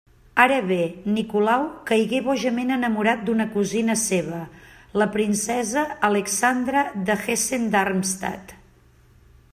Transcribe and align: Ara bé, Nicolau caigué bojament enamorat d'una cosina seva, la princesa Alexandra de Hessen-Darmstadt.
Ara 0.43 0.55
bé, 0.69 0.77
Nicolau 1.17 1.65
caigué 1.89 2.21
bojament 2.29 2.71
enamorat 2.77 3.21
d'una 3.27 3.47
cosina 3.57 3.97
seva, 4.05 4.41
la 5.03 5.09
princesa 5.19 5.85
Alexandra 6.11 6.87
de 7.11 7.19
Hessen-Darmstadt. 7.27 8.57